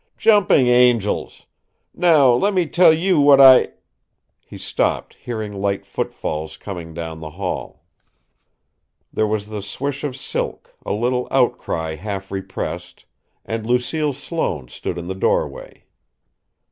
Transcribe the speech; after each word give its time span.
Jumping 0.17 0.65
angels! 0.65 1.45
Now, 1.93 2.31
let 2.31 2.55
me 2.55 2.65
tell 2.65 2.91
you 2.91 3.21
what 3.21 3.39
I" 3.39 3.73
He 4.49 4.57
stopped, 4.57 5.13
hearing 5.21 5.53
light 5.53 5.85
footfalls 5.85 6.57
coming 6.57 6.95
down 6.95 7.19
the 7.19 7.29
hall. 7.29 7.83
There 9.13 9.27
was 9.27 9.49
the 9.49 9.61
swish 9.61 10.03
of 10.03 10.15
silk, 10.17 10.73
a 10.83 10.91
little 10.91 11.27
outcry 11.29 11.97
half 11.97 12.31
repressed, 12.31 13.05
and 13.45 13.63
Lucille 13.63 14.13
Sloane 14.13 14.69
stood 14.69 14.97
in 14.97 15.05
the 15.07 15.13
doorway. 15.13 15.83